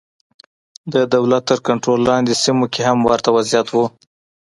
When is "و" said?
3.71-3.75